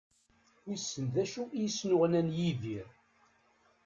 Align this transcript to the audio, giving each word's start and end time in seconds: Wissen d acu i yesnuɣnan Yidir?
Wissen 0.65 1.05
d 1.13 1.15
acu 1.23 1.43
i 1.51 1.59
yesnuɣnan 1.63 2.27
Yidir? 2.37 2.87